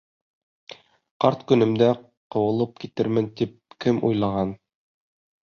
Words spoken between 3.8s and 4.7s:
кем уйлаған...